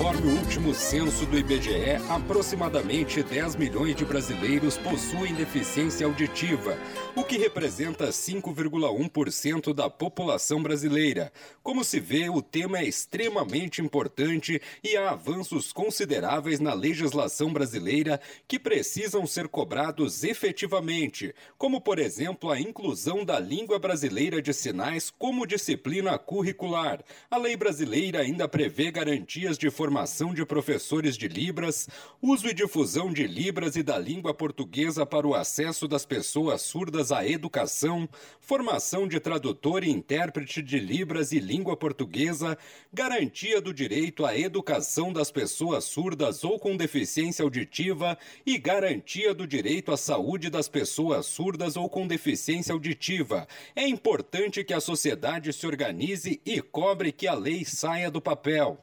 [0.00, 6.74] Conforme o último censo do IBGE, aproximadamente 10 milhões de brasileiros possuem deficiência auditiva,
[7.14, 11.30] o que representa 5,1% da população brasileira.
[11.62, 18.18] Como se vê, o tema é extremamente importante e há avanços consideráveis na legislação brasileira
[18.48, 25.12] que precisam ser cobrados efetivamente, como, por exemplo, a inclusão da língua brasileira de sinais
[25.18, 27.04] como disciplina curricular.
[27.30, 29.89] A lei brasileira ainda prevê garantias de formação
[30.32, 31.88] de professores de Libras,
[32.22, 37.10] uso e difusão de Libras e da língua portuguesa para o acesso das pessoas surdas
[37.10, 38.08] à educação,
[38.40, 42.56] formação de tradutor e intérprete de Libras e língua portuguesa,
[42.92, 48.16] garantia do direito à educação das pessoas surdas ou com deficiência auditiva
[48.46, 53.48] e garantia do direito à saúde das pessoas surdas ou com deficiência auditiva.
[53.74, 58.78] É importante que a sociedade se organize e cobre que a lei saia do papel.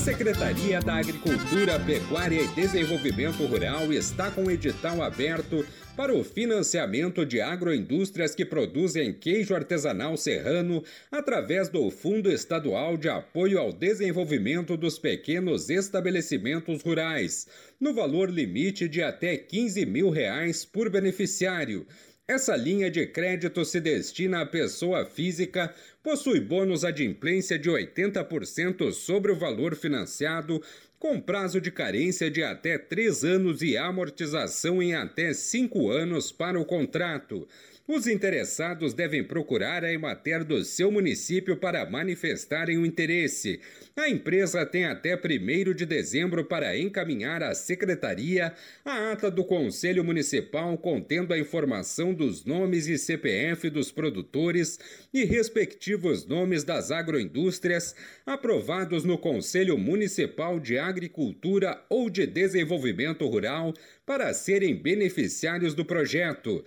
[0.00, 5.62] A Secretaria da Agricultura, Pecuária e Desenvolvimento Rural está com edital aberto
[5.94, 13.10] para o financiamento de agroindústrias que produzem queijo artesanal serrano através do Fundo Estadual de
[13.10, 17.46] Apoio ao Desenvolvimento dos Pequenos Estabelecimentos Rurais,
[17.78, 21.86] no valor limite de até 15 mil reais por beneficiário.
[22.30, 29.32] Essa linha de crédito se destina à pessoa física, possui bônus adimplência de 80% sobre
[29.32, 30.62] o valor financiado,
[30.96, 36.56] com prazo de carência de até 3 anos e amortização em até 5 anos para
[36.60, 37.48] o contrato.
[37.92, 43.58] Os interessados devem procurar a Emater do seu município para manifestarem o interesse.
[43.96, 50.04] A empresa tem até 1 de dezembro para encaminhar à Secretaria a ata do Conselho
[50.04, 54.78] Municipal contendo a informação dos nomes e CPF dos produtores
[55.12, 63.74] e respectivos nomes das agroindústrias aprovados no Conselho Municipal de Agricultura ou de Desenvolvimento Rural
[64.06, 66.64] para serem beneficiários do projeto.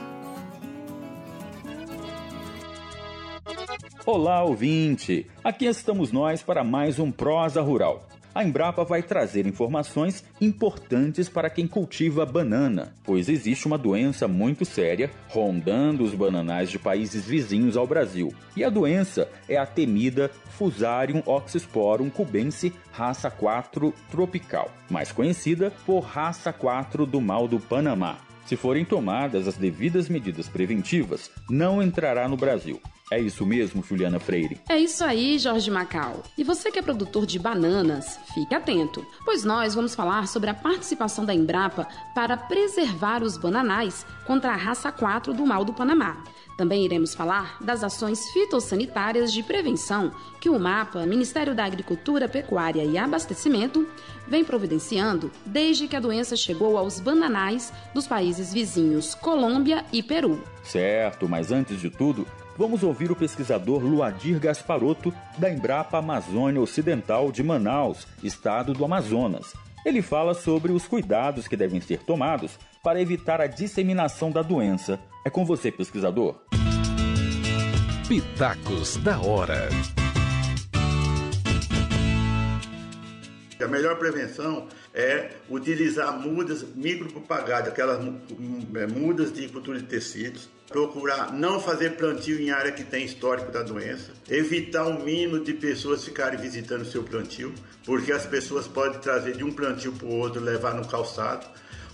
[4.03, 5.27] Olá, ouvinte!
[5.43, 8.07] Aqui estamos nós para mais um Prosa Rural.
[8.33, 14.65] a Embrapa vai trazer informações importantes para quem cultiva banana, pois existe uma doença muito
[14.65, 18.33] séria rondando os bananais de países vizinhos ao Brasil.
[18.57, 25.99] E a doença é a temida Fusarium oxysporum cubense raça 4 tropical, mais conhecida por
[25.99, 28.17] raça 4 do mal do Panamá.
[28.47, 32.81] Se forem tomadas as devidas medidas preventivas, não entrará no Brasil.
[33.11, 34.57] É isso mesmo, Juliana Freire?
[34.69, 36.23] É isso aí, Jorge Macau.
[36.37, 40.53] E você que é produtor de bananas, fique atento, pois nós vamos falar sobre a
[40.53, 41.85] participação da Embrapa
[42.15, 46.23] para preservar os bananais contra a raça 4 do mal do Panamá.
[46.55, 52.85] Também iremos falar das ações fitossanitárias de prevenção que o MAPA, Ministério da Agricultura, Pecuária
[52.85, 53.85] e Abastecimento,
[54.25, 60.41] vem providenciando desde que a doença chegou aos bananais dos países vizinhos Colômbia e Peru.
[60.63, 62.25] Certo, mas antes de tudo,
[62.57, 69.53] vamos ouvir o pesquisador Luadir Gasparotto, da Embrapa Amazônia Ocidental de Manaus, estado do Amazonas.
[69.85, 74.99] Ele fala sobre os cuidados que devem ser tomados para evitar a disseminação da doença.
[75.25, 76.35] É com você, pesquisador.
[78.07, 79.69] Pitacos da Hora.
[83.63, 91.33] A melhor prevenção é utilizar mudas micropropagadas, aquelas é, mudas de cultura de tecidos, procurar
[91.33, 96.03] não fazer plantio em área que tem histórico da doença, evitar o mínimo de pessoas
[96.03, 97.53] ficarem visitando seu plantio,
[97.85, 101.45] porque as pessoas podem trazer de um plantio para o outro, levar no calçado.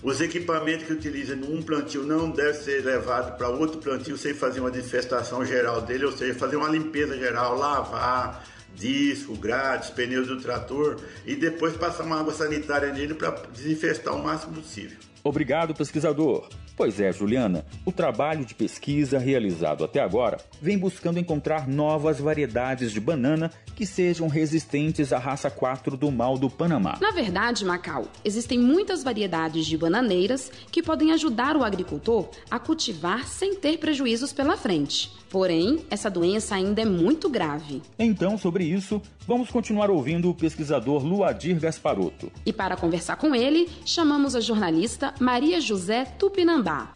[0.02, 4.60] Os equipamentos que utilizam num plantio não devem ser levados para outro plantio sem fazer
[4.60, 8.44] uma desinfestação geral dele, ou seja, fazer uma limpeza geral, lavar,
[8.74, 10.96] disco, grades, pneus do trator
[11.26, 14.96] e depois passar uma água sanitária nele para desinfestar o máximo possível.
[15.24, 16.48] Obrigado, pesquisador.
[16.78, 22.92] Pois é, Juliana, o trabalho de pesquisa realizado até agora vem buscando encontrar novas variedades
[22.92, 26.96] de banana que sejam resistentes à raça 4 do mal do Panamá.
[27.00, 33.26] Na verdade, Macau, existem muitas variedades de bananeiras que podem ajudar o agricultor a cultivar
[33.26, 35.10] sem ter prejuízos pela frente.
[35.30, 37.82] Porém, essa doença ainda é muito grave.
[37.98, 42.32] Então, sobre isso, vamos continuar ouvindo o pesquisador Luadir Gasparotto.
[42.46, 46.92] E para conversar com ele, chamamos a jornalista Maria José Tupinambá.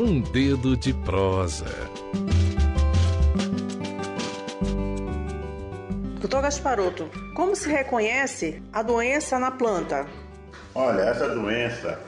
[0.00, 1.66] Um dedo de prosa.
[6.20, 10.06] Doutor Gasparotto, como se reconhece a doença na planta?
[10.74, 12.00] Olha, essa doença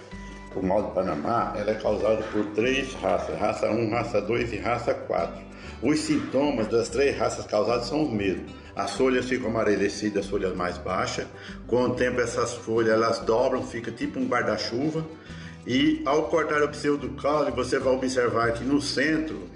[0.58, 4.56] o mal do Panamá, ela é causada por três raças, raça 1, raça 2 e
[4.56, 5.48] raça 4.
[5.82, 8.52] Os sintomas das três raças causadas são os mesmos.
[8.74, 11.26] As folhas ficam amarelecidas, as folhas mais baixas.
[11.66, 15.04] Com o tempo essas folhas elas dobram, fica tipo um guarda-chuva.
[15.66, 19.48] E ao cortar o pseudocaule, você vai observar que no centro,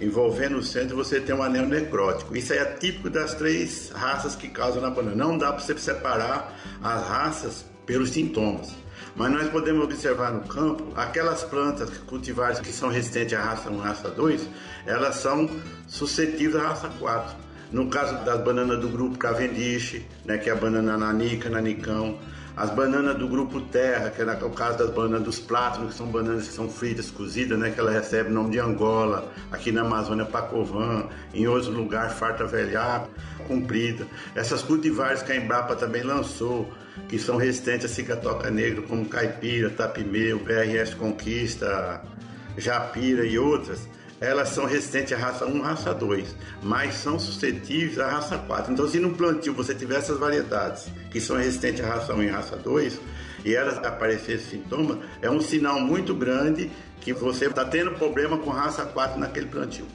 [0.00, 2.36] envolvendo o centro, você tem um anel necrótico.
[2.36, 5.16] Isso é típico das três raças que causam na banana.
[5.16, 8.72] Não dá para você separar as raças pelos sintomas.
[9.16, 13.78] Mas nós podemos observar no campo aquelas plantas cultivares que são resistentes à raça 1
[13.78, 14.48] raça 2,
[14.86, 15.50] elas são
[15.86, 17.36] suscetíveis à raça 4.
[17.70, 22.18] No caso das bananas do grupo Cavendish, né, que é a banana nanica, nanicão,
[22.58, 26.08] as bananas do grupo Terra, que é o caso das bananas dos plátanos, que são
[26.08, 29.82] bananas que são fritas, cozidas, né, que ela recebe o nome de Angola, aqui na
[29.82, 33.10] Amazônia Pacovan, em outros lugares Farta Velhaco,
[33.46, 34.08] comprida.
[34.34, 36.68] Essas cultivares que a Embrapa também lançou,
[37.08, 42.02] que são resistentes a cicatoca negro, como caipira, tapimeu, BRS Conquista,
[42.56, 43.88] japira e outras,
[44.20, 48.72] elas são resistentes à raça 1 raça 2, mas são suscetíveis à raça 4.
[48.72, 52.26] Então, se no plantio você tiver essas variedades que são resistentes à raça 1 e
[52.28, 53.00] raça 2,
[53.44, 58.50] e elas aparecerem sintoma, é um sinal muito grande que você está tendo problema com
[58.50, 59.86] raça 4 naquele plantio.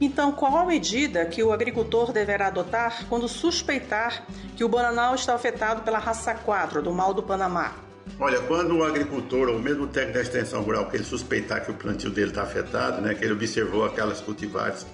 [0.00, 5.34] Então, qual a medida que o agricultor deverá adotar quando suspeitar que o bananal está
[5.34, 7.76] afetado pela raça 4 do mal do Panamá?
[8.18, 11.70] Olha, quando o agricultor ou mesmo o técnico da extensão rural que ele suspeitar que
[11.70, 14.86] o plantio dele está afetado, né, que ele observou aquelas cultivares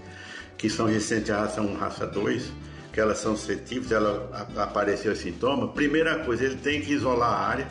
[0.57, 2.51] que são recentes à raça 1, raça 2,
[2.93, 7.69] que elas são suscetíveis, ela apareceu sintoma, primeira coisa, ele tem que isolar a área,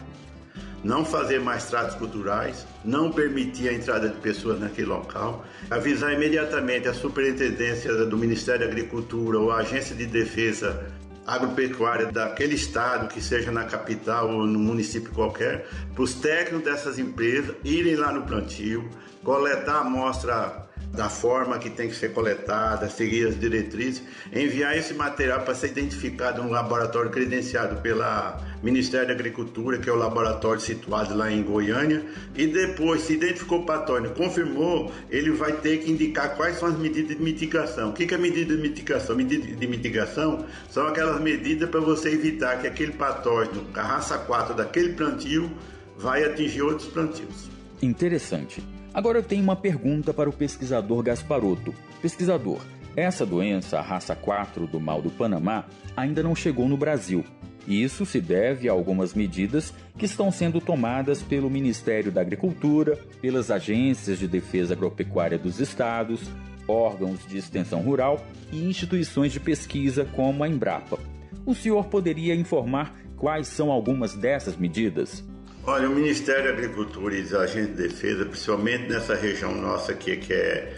[0.83, 6.87] não fazer mais tratos culturais, não permitir a entrada de pessoas naquele local, avisar imediatamente
[6.87, 10.85] a superintendência do Ministério da Agricultura ou a Agência de Defesa
[11.27, 16.97] Agropecuária daquele estado, que seja na capital ou no município qualquer, para os técnicos dessas
[16.97, 18.89] empresas irem lá no plantio,
[19.23, 24.01] coletar a amostra da forma que tem que ser coletada, seguir as diretrizes,
[24.33, 29.93] enviar esse material para ser identificado no laboratório credenciado pela Ministério da Agricultura, que é
[29.93, 32.03] o laboratório situado lá em Goiânia,
[32.35, 36.77] e depois, se identificou o patógeno, confirmou, ele vai ter que indicar quais são as
[36.77, 37.89] medidas de mitigação.
[37.89, 39.15] O que é medida de mitigação?
[39.15, 44.55] Medida de mitigação são aquelas medidas para você evitar que aquele patógeno, a raça 4
[44.55, 45.51] daquele plantio,
[45.97, 47.49] vai atingir outros plantios.
[47.81, 48.63] Interessante.
[48.97, 51.71] Agora eu tenho uma pergunta para o pesquisador Gasparotto.
[52.01, 57.23] Pesquisador, essa doença, a raça 4 do mal do Panamá, ainda não chegou no Brasil.
[57.67, 63.51] Isso se deve a algumas medidas que estão sendo tomadas pelo Ministério da Agricultura, pelas
[63.51, 66.21] agências de defesa agropecuária dos estados,
[66.67, 70.97] órgãos de extensão rural e instituições de pesquisa como a Embrapa.
[71.45, 75.23] O senhor poderia informar quais são algumas dessas medidas?
[75.69, 80.15] Olha, o Ministério da Agricultura e os agentes de defesa, principalmente nessa região nossa aqui,
[80.15, 80.73] que é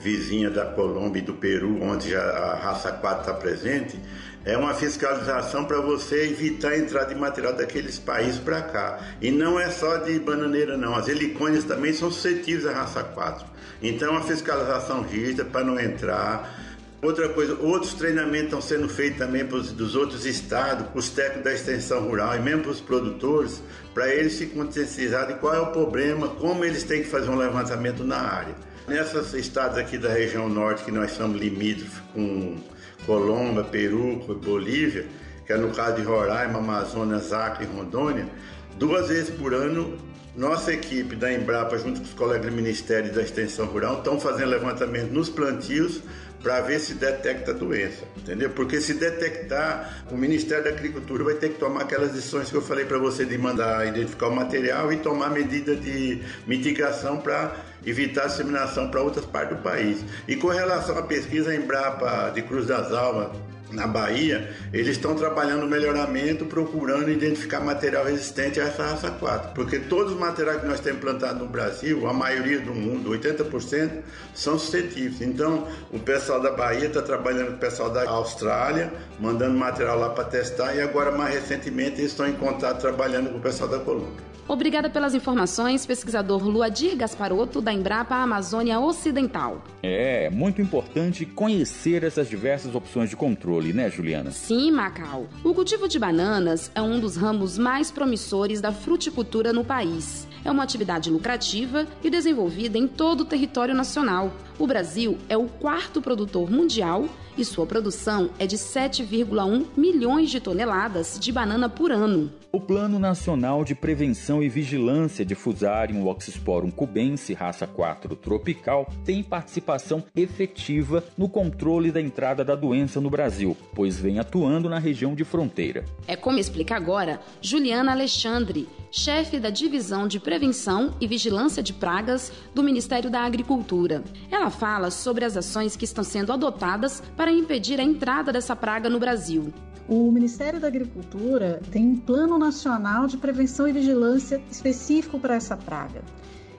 [0.00, 4.00] vizinha da Colômbia e do Peru, onde já a raça 4 está presente,
[4.42, 8.98] é uma fiscalização para você evitar a entrada de material daqueles países para cá.
[9.20, 10.94] E não é só de bananeira, não.
[10.94, 13.46] As helicônias também são suscetíveis à raça 4.
[13.82, 16.69] Então, a fiscalização rígida para não entrar
[17.02, 21.44] Outra coisa, outros treinamentos estão sendo feitos também pros, dos outros estados, para os técnicos
[21.44, 23.62] da extensão rural e mesmo para os produtores,
[23.94, 28.04] para eles se conscientizarem qual é o problema, como eles têm que fazer um levantamento
[28.04, 28.54] na área.
[28.86, 32.58] Nessas estados aqui da região norte, que nós somos limítrofes com
[33.06, 35.06] Colômbia, Peru, Bolívia,
[35.46, 38.28] que é no caso de Roraima, Amazonas, Acre e Rondônia,
[38.76, 39.96] duas vezes por ano
[40.36, 44.50] nossa equipe da Embrapa, junto com os colegas do Ministério da Extensão Rural, estão fazendo
[44.50, 46.02] levantamento nos plantios
[46.42, 48.50] para ver se detecta a doença, entendeu?
[48.50, 52.62] Porque se detectar, o Ministério da Agricultura vai ter que tomar aquelas decisões que eu
[52.62, 57.54] falei para você de mandar identificar o material e tomar medida de mitigação para
[57.84, 60.04] evitar a disseminação para outras partes do país.
[60.26, 63.30] E com relação à pesquisa Embrapa de Cruz das Almas,
[63.72, 69.78] na Bahia, eles estão trabalhando melhoramento, procurando identificar material resistente a essa raça 4, porque
[69.78, 74.02] todos os materiais que nós temos plantado no Brasil, a maioria do mundo, 80%,
[74.34, 75.20] são suscetíveis.
[75.20, 80.10] Então, o pessoal da Bahia está trabalhando com o pessoal da Austrália, mandando material lá
[80.10, 83.78] para testar, e agora, mais recentemente, eles estão em contato trabalhando com o pessoal da
[83.78, 84.29] Colômbia.
[84.50, 89.62] Obrigada pelas informações, pesquisador Luadir Gasparotto, da Embrapa Amazônia Ocidental.
[89.80, 94.32] É, muito importante conhecer essas diversas opções de controle, né, Juliana?
[94.32, 95.28] Sim, Macau.
[95.44, 100.26] O cultivo de bananas é um dos ramos mais promissores da fruticultura no país.
[100.44, 104.32] É uma atividade lucrativa e desenvolvida em todo o território nacional.
[104.58, 110.40] O Brasil é o quarto produtor mundial e sua produção é de 7,1 milhões de
[110.40, 112.30] toneladas de banana por ano.
[112.52, 119.22] O Plano Nacional de Prevenção e Vigilância de Fusarium Oxysporum cubense raça 4 tropical tem
[119.22, 125.14] participação efetiva no controle da entrada da doença no Brasil, pois vem atuando na região
[125.14, 125.84] de fronteira.
[126.08, 132.30] É como explica agora Juliana Alexandre, chefe da Divisão de Prevenção e Vigilância de Pragas
[132.54, 134.04] do Ministério da Agricultura.
[134.30, 138.88] Ela fala sobre as ações que estão sendo adotadas para impedir a entrada dessa praga
[138.88, 139.52] no Brasil.
[139.88, 145.56] O Ministério da Agricultura tem um plano nacional de prevenção e vigilância específico para essa
[145.56, 146.00] praga.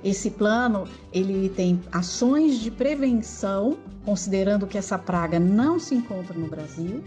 [0.04, 6.50] Esse plano ele tem ações de prevenção, considerando que essa praga não se encontra no
[6.50, 7.02] Brasil,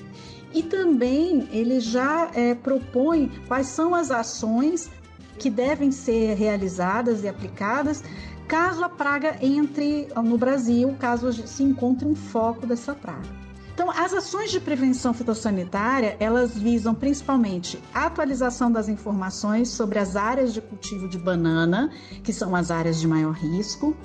[0.55, 4.89] e também ele já é, propõe quais são as ações
[5.39, 8.03] que devem ser realizadas e aplicadas
[8.47, 13.45] caso a praga entre no Brasil, caso se encontre um foco dessa praga.
[13.75, 20.15] Então, as ações de prevenção fitossanitária, elas visam principalmente a atualização das informações sobre as
[20.15, 21.91] áreas de cultivo de banana,
[22.23, 23.97] que são as áreas de maior risco,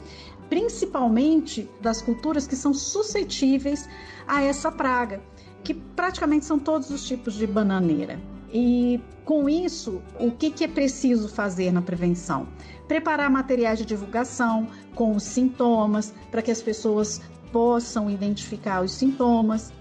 [0.49, 3.87] principalmente das culturas que são suscetíveis
[4.27, 5.21] a essa praga,
[5.63, 8.19] que praticamente são todos os tipos de bananeira.
[8.51, 12.47] E com isso, o que, que é preciso fazer na prevenção?
[12.87, 19.71] Preparar materiais de divulgação com os sintomas para que as pessoas possam identificar os sintomas,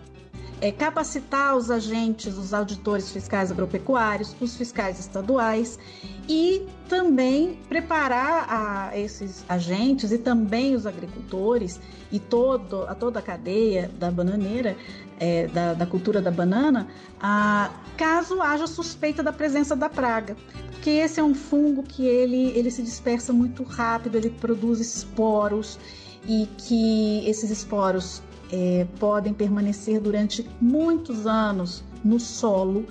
[0.60, 5.78] é, capacitar os agentes, os auditores fiscais agropecuários, os fiscais estaduais
[6.28, 13.22] e também preparar a esses agentes e também os agricultores e todo, a toda a
[13.22, 14.76] cadeia da bananeira,
[15.18, 16.88] é, da, da, cultura da banana,
[17.20, 20.36] a, caso haja suspeita da presença da praga.
[20.70, 25.78] Porque esse é um fungo que ele, ele se dispersa muito rápido, ele produz esporos
[26.26, 28.22] e que esses esporos
[28.52, 32.86] é, podem permanecer durante muitos anos no solo.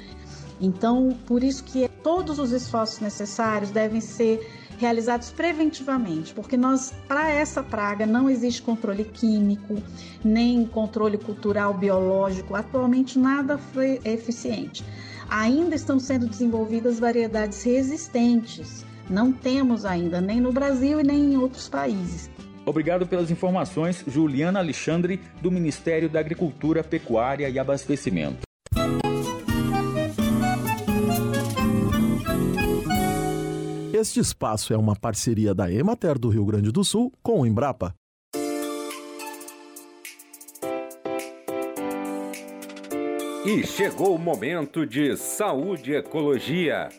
[0.59, 7.29] Então, por isso que todos os esforços necessários devem ser realizados preventivamente, porque nós para
[7.29, 9.81] essa praga não existe controle químico,
[10.23, 14.83] nem controle cultural biológico, atualmente nada foi eficiente.
[15.29, 18.85] Ainda estão sendo desenvolvidas variedades resistentes.
[19.09, 22.29] Não temos ainda nem no Brasil e nem em outros países.
[22.65, 28.46] Obrigado pelas informações, Juliana Alexandre, do Ministério da Agricultura, Pecuária e Abastecimento.
[33.99, 37.95] Este espaço é uma parceria da Emater do Rio Grande do Sul com o Embrapa.
[43.43, 46.89] E chegou o momento de saúde e ecologia.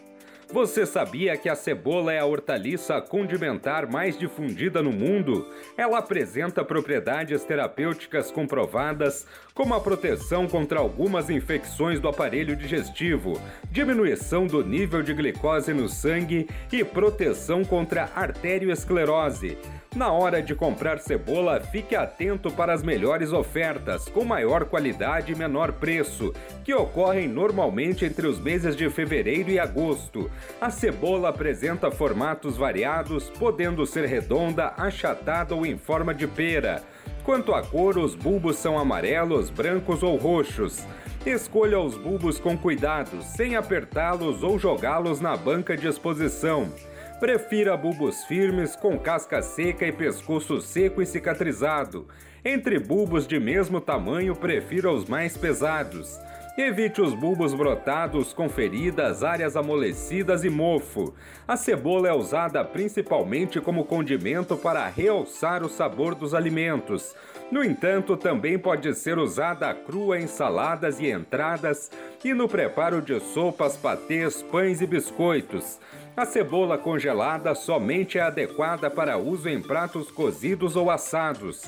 [0.50, 5.46] Você sabia que a cebola é a hortaliça condimentar mais difundida no mundo?
[5.76, 13.38] Ela apresenta propriedades terapêuticas comprovadas, como a proteção contra algumas infecções do aparelho digestivo,
[13.70, 19.58] diminuição do nível de glicose no sangue e proteção contra arteriosclerose.
[19.94, 25.34] Na hora de comprar cebola, fique atento para as melhores ofertas, com maior qualidade e
[25.34, 30.30] menor preço, que ocorrem normalmente entre os meses de fevereiro e agosto.
[30.60, 36.82] A cebola apresenta formatos variados, podendo ser redonda, achatada ou em forma de pera.
[37.24, 40.86] Quanto à cor, os bulbos são amarelos, brancos ou roxos.
[41.26, 46.72] Escolha os bulbos com cuidado, sem apertá-los ou jogá-los na banca de exposição.
[47.20, 52.06] Prefira bulbos firmes, com casca seca e pescoço seco e cicatrizado.
[52.44, 56.18] Entre bulbos de mesmo tamanho, prefira os mais pesados.
[56.58, 61.14] Evite os bulbos brotados com feridas, áreas amolecidas e mofo.
[61.46, 67.14] A cebola é usada principalmente como condimento para realçar o sabor dos alimentos.
[67.48, 71.92] No entanto, também pode ser usada crua em saladas e entradas
[72.24, 75.78] e no preparo de sopas, patês, pães e biscoitos.
[76.16, 81.62] A cebola congelada somente é adequada para uso em pratos cozidos ou assados.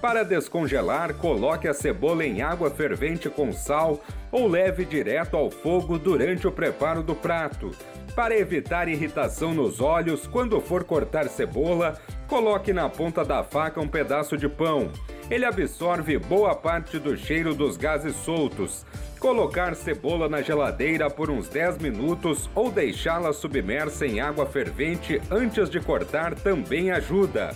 [0.00, 4.00] Para descongelar, coloque a cebola em água fervente com sal
[4.30, 7.70] ou leve direto ao fogo durante o preparo do prato.
[8.14, 11.98] Para evitar irritação nos olhos, quando for cortar cebola,
[12.28, 14.90] coloque na ponta da faca um pedaço de pão.
[15.30, 18.86] Ele absorve boa parte do cheiro dos gases soltos.
[19.18, 25.68] Colocar cebola na geladeira por uns 10 minutos ou deixá-la submersa em água fervente antes
[25.68, 27.54] de cortar também ajuda.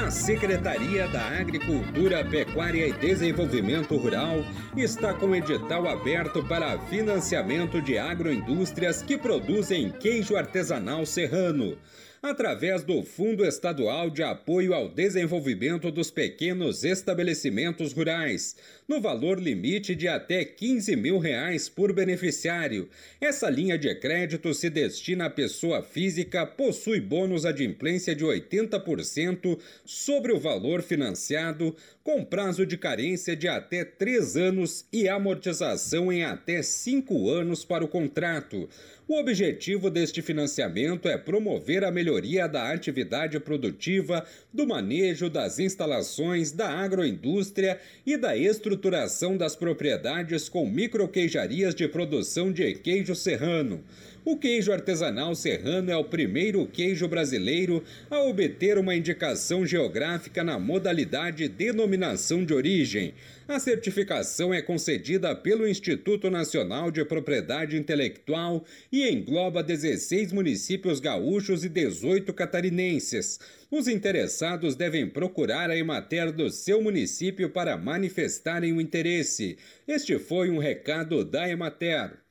[0.00, 4.42] A Secretaria da Agricultura, Pecuária e Desenvolvimento Rural
[4.74, 11.76] está com edital aberto para financiamento de agroindústrias que produzem queijo artesanal serrano
[12.22, 18.56] através do Fundo Estadual de Apoio ao Desenvolvimento dos Pequenos Estabelecimentos Rurais,
[18.86, 22.90] no valor limite de até 15 mil reais por beneficiário.
[23.20, 30.32] Essa linha de crédito se destina à pessoa física, possui bônus adimplência de 80% sobre
[30.32, 36.62] o valor financiado, com prazo de carência de até três anos e amortização em até
[36.62, 38.68] cinco anos para o contrato.
[39.10, 46.52] O objetivo deste financiamento é promover a melhoria da atividade produtiva, do manejo das instalações,
[46.52, 53.82] da agroindústria e da estruturação das propriedades com microqueijarias de produção de queijo serrano.
[54.22, 60.58] O queijo artesanal serrano é o primeiro queijo brasileiro a obter uma indicação geográfica na
[60.58, 63.14] modalidade denominação de origem.
[63.48, 71.64] A certificação é concedida pelo Instituto Nacional de Propriedade Intelectual e engloba 16 municípios gaúchos
[71.64, 73.40] e 18 catarinenses.
[73.70, 79.56] Os interessados devem procurar a Emater do seu município para manifestarem o interesse.
[79.88, 82.29] Este foi um recado da Emater.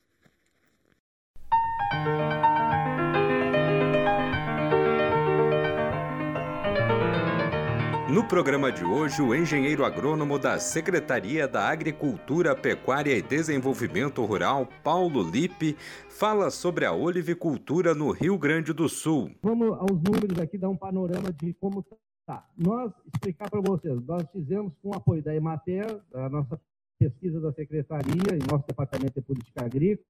[8.08, 14.68] No programa de hoje, o engenheiro agrônomo da Secretaria da Agricultura, Pecuária e Desenvolvimento Rural,
[14.82, 15.76] Paulo Lipe,
[16.08, 19.30] fala sobre a olivicultura no Rio Grande do Sul.
[19.42, 21.84] Vamos aos números aqui, dar um panorama de como
[22.20, 22.44] está.
[22.56, 26.60] Nós, explicar para vocês, nós fizemos com o apoio da Emater, da nossa
[26.98, 30.04] pesquisa da Secretaria e nosso Departamento de Política Agrícola,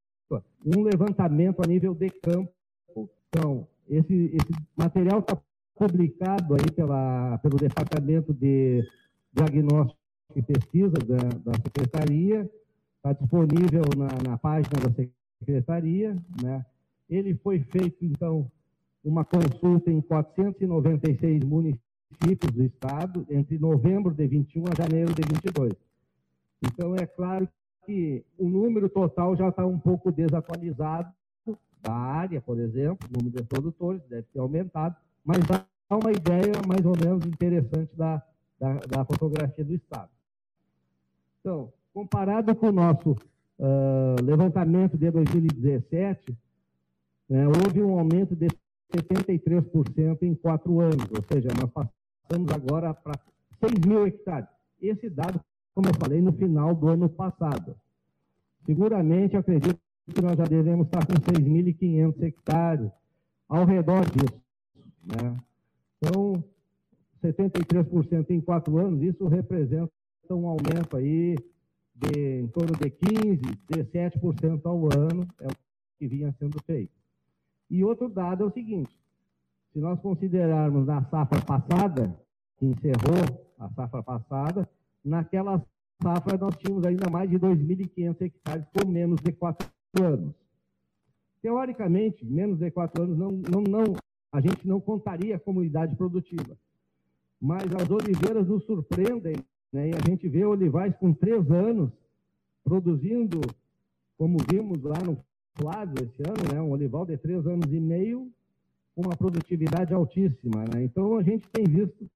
[0.64, 2.52] um levantamento a nível de campo.
[3.28, 5.36] Então, esse, esse material está
[5.74, 8.84] publicado aí pela, pelo Departamento de
[9.32, 9.98] Diagnóstico
[10.36, 12.48] e Pesquisa da, da Secretaria,
[12.96, 16.14] está disponível na, na, página da Secretaria.
[16.42, 16.64] Né?
[17.08, 18.50] Ele foi feito, então,
[19.02, 25.72] uma consulta em 496 municípios do Estado, entre novembro de 21 a janeiro de 22.
[26.62, 27.48] Então, é claro
[27.90, 31.12] que o número total já está um pouco desatualizado,
[31.82, 36.52] da área, por exemplo, o número de produtores deve ter aumentado, mas dá uma ideia
[36.68, 38.22] mais ou menos interessante da,
[38.60, 40.08] da, da fotografia do Estado.
[41.40, 43.12] Então, comparado com o nosso
[43.58, 46.36] uh, levantamento de 2017,
[47.28, 48.46] né, houve um aumento de
[48.94, 53.18] 73% em quatro anos, ou seja, nós passamos agora para
[53.58, 54.48] 6 mil hectares.
[54.80, 55.40] Esse dado,
[55.74, 57.76] como eu falei, no final do ano passado.
[58.64, 59.78] Seguramente, acredito
[60.12, 62.90] que nós já devemos estar com 6.500 hectares
[63.48, 64.40] ao redor disso.
[65.04, 65.36] Né?
[65.98, 66.44] Então,
[67.22, 69.90] 73% em quatro anos, isso representa
[70.30, 71.36] um aumento aí
[71.94, 75.56] de em torno de 15%, 17% ao ano, é o
[75.98, 76.92] que vinha sendo feito.
[77.68, 78.90] E outro dado é o seguinte,
[79.72, 82.16] se nós considerarmos a safra passada,
[82.58, 84.68] que encerrou a safra passada,
[85.04, 85.64] naquela
[86.02, 89.68] safra nós tínhamos ainda mais de 2.500 hectares com menos de 4
[90.00, 90.34] anos.
[91.42, 93.96] Teoricamente, menos de 4 anos, não, não, não,
[94.32, 96.56] a gente não contaria como idade produtiva.
[97.40, 99.36] Mas as oliveiras nos surpreendem,
[99.72, 99.88] né?
[99.88, 101.90] e a gente vê olivais com 3 anos
[102.62, 103.40] produzindo,
[104.18, 105.18] como vimos lá no
[105.54, 106.60] Flávio esse ano, né?
[106.60, 108.30] um olival de 3 anos e meio,
[108.94, 110.64] com uma produtividade altíssima.
[110.72, 110.84] Né?
[110.84, 112.08] Então, a gente tem visto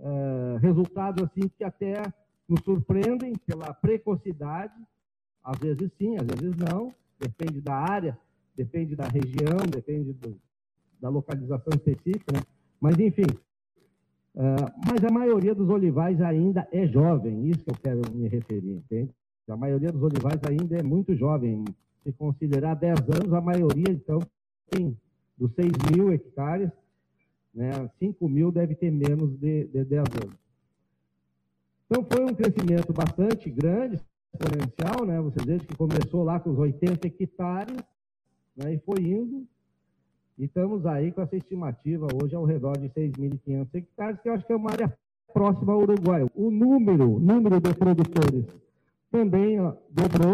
[0.00, 2.02] uh, resultados assim que até
[2.48, 4.74] nos surpreendem pela precocidade,
[5.42, 8.18] às vezes sim, às vezes não, depende da área,
[8.56, 10.36] depende da região, depende do,
[11.00, 12.42] da localização específica, né?
[12.80, 13.26] mas enfim.
[14.34, 18.76] Uh, mas a maioria dos olivais ainda é jovem, isso que eu quero me referir,
[18.76, 19.10] entende?
[19.48, 21.64] A maioria dos olivais ainda é muito jovem.
[22.04, 24.20] Se considerar 10 anos, a maioria, então,
[24.70, 24.96] tem
[25.36, 26.70] dos 6 mil hectares,
[27.54, 30.36] né, 5 mil deve ter menos de, de 10 anos.
[31.86, 34.00] Então, foi um crescimento bastante grande,
[34.32, 35.20] exponencial, né?
[35.20, 37.76] Você veja que começou lá com os 80 hectares,
[38.56, 39.44] né, e foi indo,
[40.38, 44.46] e estamos aí com essa estimativa hoje ao redor de 6.500 hectares, que eu acho
[44.46, 44.96] que é uma área
[45.34, 46.26] próxima ao Uruguai.
[46.34, 48.46] O número, número de produtores
[49.10, 49.58] também
[49.90, 50.32] dobrou,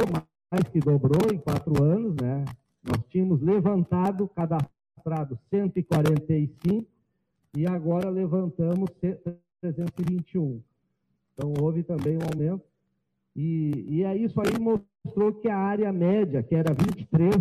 [0.50, 2.44] mais que dobrou em quatro anos, né?
[2.84, 6.95] Nós tínhamos levantado, cadastrado 145
[7.56, 10.60] e agora levantamos 321.
[11.32, 12.64] Então, houve também um aumento.
[13.34, 17.34] E, e é isso aí mostrou que a área média, que era 23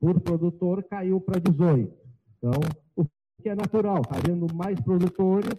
[0.00, 1.92] por produtor, caiu para 18.
[2.38, 2.52] Então,
[2.96, 3.04] o
[3.42, 5.56] que é natural, havendo mais produtores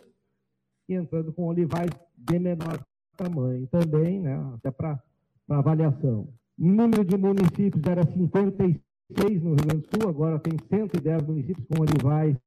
[0.88, 2.80] e entrando com olivais de menor
[3.18, 5.02] tamanho também, né, até para
[5.50, 6.28] avaliação.
[6.58, 11.66] O número de municípios era 56 no Rio Grande do Sul, agora tem 110 municípios
[11.68, 12.38] com olivais,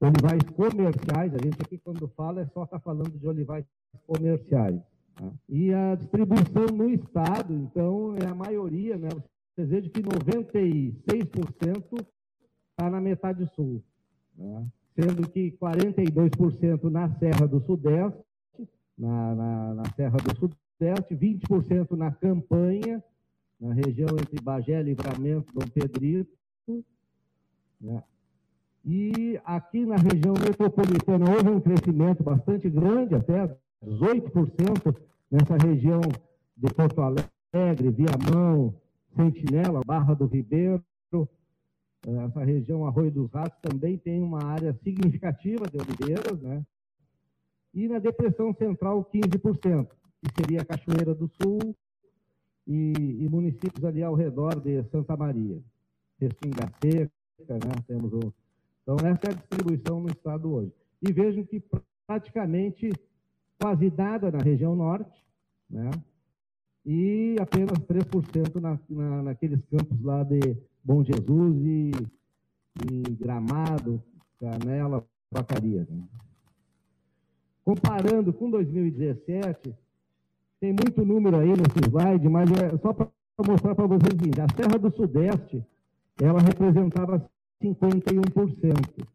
[0.00, 1.34] olivais comerciais.
[1.34, 3.64] A gente aqui, quando fala, é só está falando de olivais
[4.06, 4.80] comerciais.
[5.14, 5.32] Tá?
[5.48, 9.08] E a distribuição no estado, então, é a maioria, né?
[9.54, 12.06] Você vê que 96%
[12.70, 13.82] está na metade sul,
[14.36, 14.66] né?
[14.94, 18.22] sendo que 42% na Serra do Sudeste,
[18.98, 23.02] na, na, na Serra do Sudeste, 20% na campanha,
[23.58, 26.36] na região entre Bagé, Livramento, Dom Pedrito,
[27.80, 28.02] né?
[28.88, 33.52] E aqui na região metropolitana houve um crescimento bastante grande, até
[33.84, 34.96] 18%
[35.28, 36.00] nessa região
[36.56, 38.72] de Porto Alegre, Viamão,
[39.16, 40.80] Sentinela, Barra do Ribeiro.
[42.06, 46.64] Essa região Arroio dos Ratos também tem uma área significativa de oliveiras, né?
[47.74, 49.88] E na Depressão Central, 15%,
[50.22, 51.74] que seria a Cachoeira do Sul
[52.64, 52.92] e,
[53.24, 55.60] e municípios ali ao redor de Santa Maria.
[56.20, 57.82] Restinga Seca, né?
[57.88, 58.32] Temos o
[58.86, 60.72] então, essa é a distribuição no estado hoje.
[61.02, 61.60] E vejam que
[62.06, 62.92] praticamente
[63.60, 65.26] quase nada na região norte,
[65.68, 65.90] né?
[66.84, 71.90] e apenas 3% na, na, naqueles campos lá de Bom Jesus e,
[72.88, 74.00] e Gramado,
[74.38, 75.84] Canela, Vacaria.
[75.90, 76.04] Né?
[77.64, 79.74] Comparando com 2017,
[80.60, 83.08] tem muito número aí nesse slide, mas é só para
[83.44, 85.64] mostrar para vocês o a Serra do Sudeste,
[86.22, 87.28] ela representava
[87.62, 89.06] 51%.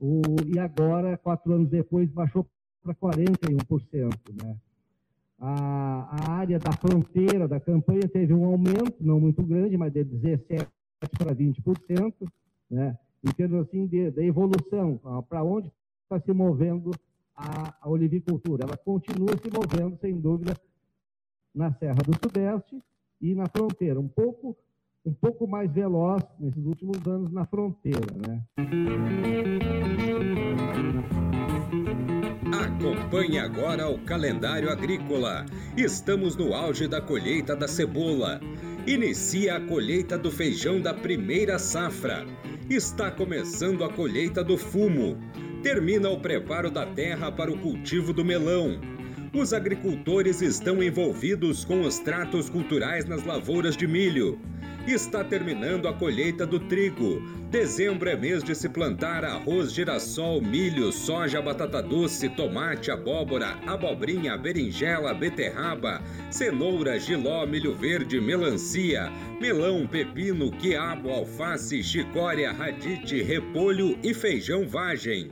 [0.00, 2.46] O, e agora, quatro anos depois, baixou
[2.82, 4.14] para 41%.
[4.42, 4.56] Né?
[5.38, 10.04] A, a, área da fronteira da campanha teve um aumento, não muito grande, mas de
[10.04, 10.66] 17%
[11.16, 12.14] para 20%,
[12.70, 12.98] né?
[13.24, 15.70] em termos assim, de, de evolução, para onde
[16.02, 16.90] está se movendo
[17.34, 18.64] a, a olivicultura.
[18.64, 20.56] Ela continua se movendo, sem dúvida,
[21.54, 22.82] na Serra do Sudeste
[23.20, 24.56] e na fronteira, um pouco
[25.08, 28.00] um pouco mais veloz nesses últimos anos na fronteira.
[28.26, 28.42] Né?
[32.52, 35.44] Acompanhe agora o calendário agrícola.
[35.76, 38.40] Estamos no auge da colheita da cebola
[38.88, 42.24] Inicia a colheita do feijão da primeira safra.
[42.70, 45.18] Está começando a colheita do fumo.
[45.62, 48.80] Termina o preparo da terra para o cultivo do melão.
[49.34, 54.40] Os agricultores estão envolvidos com os tratos culturais nas lavouras de milho.
[54.86, 57.20] Está terminando a colheita do trigo.
[57.50, 64.36] Dezembro é mês de se plantar arroz, girassol, milho, soja, batata doce, tomate, abóbora, abobrinha,
[64.36, 69.10] berinjela, beterraba, cenoura, giló, milho verde, melancia,
[69.40, 75.30] melão, pepino, quiabo, alface, chicória, radite, repolho e feijão vagem.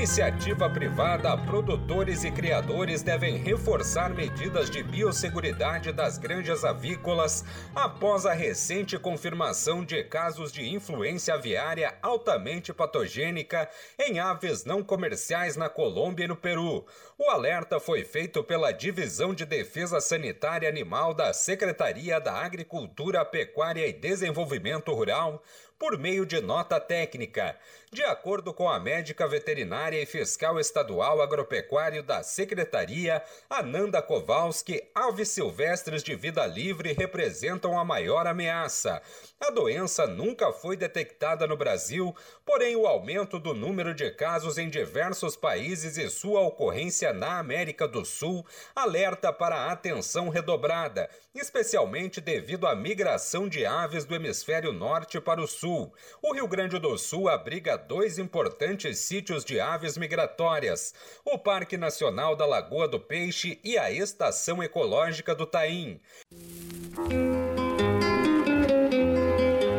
[0.00, 8.32] Iniciativa privada, produtores e criadores devem reforçar medidas de biosseguridade das granjas avícolas após a
[8.32, 16.24] recente confirmação de casos de influência aviária altamente patogênica em aves não comerciais na Colômbia
[16.24, 16.86] e no Peru.
[17.18, 23.86] O alerta foi feito pela Divisão de Defesa Sanitária Animal da Secretaria da Agricultura, Pecuária
[23.86, 25.42] e Desenvolvimento Rural
[25.80, 27.56] por meio de nota técnica.
[27.92, 35.30] De acordo com a médica veterinária e fiscal estadual agropecuário da Secretaria, Ananda Kowalski, aves
[35.30, 39.02] silvestres de vida livre representam a maior ameaça.
[39.40, 42.14] A doença nunca foi detectada no Brasil,
[42.46, 47.88] porém o aumento do número de casos em diversos países e sua ocorrência na América
[47.88, 54.72] do Sul alerta para a atenção redobrada, especialmente devido à migração de aves do hemisfério
[54.72, 55.92] norte para o sul.
[56.22, 62.36] O Rio Grande do Sul abriga dois importantes sítios de aves migratórias: o Parque Nacional
[62.36, 66.00] da Lagoa do Peixe e a Estação Ecológica do Taim.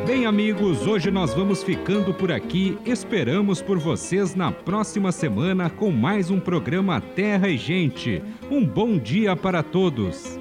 [0.05, 2.77] Bem, amigos, hoje nós vamos ficando por aqui.
[2.85, 8.21] Esperamos por vocês na próxima semana com mais um programa Terra e Gente.
[8.49, 10.40] Um bom dia para todos.